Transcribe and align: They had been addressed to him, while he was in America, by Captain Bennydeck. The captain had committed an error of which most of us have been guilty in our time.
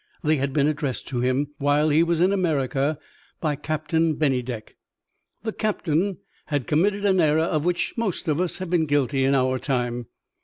They 0.23 0.37
had 0.37 0.51
been 0.51 0.65
addressed 0.67 1.07
to 1.09 1.19
him, 1.19 1.49
while 1.59 1.89
he 1.89 2.01
was 2.01 2.21
in 2.21 2.33
America, 2.33 2.97
by 3.39 3.55
Captain 3.55 4.15
Bennydeck. 4.15 4.75
The 5.43 5.53
captain 5.53 6.17
had 6.47 6.65
committed 6.65 7.05
an 7.05 7.21
error 7.21 7.41
of 7.43 7.65
which 7.65 7.93
most 7.95 8.27
of 8.27 8.41
us 8.41 8.57
have 8.57 8.71
been 8.71 8.87
guilty 8.87 9.23
in 9.23 9.35
our 9.35 9.59
time. 9.59 10.07